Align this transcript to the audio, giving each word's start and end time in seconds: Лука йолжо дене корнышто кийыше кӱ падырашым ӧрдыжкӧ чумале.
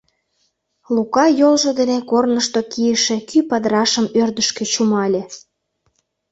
Лука 0.95 1.25
йолжо 1.39 1.71
дене 1.79 1.97
корнышто 2.09 2.59
кийыше 2.71 3.15
кӱ 3.29 3.39
падырашым 3.49 4.05
ӧрдыжкӧ 4.21 4.63
чумале. 4.73 5.23